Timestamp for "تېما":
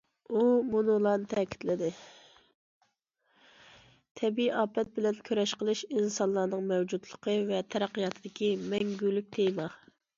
9.39-9.73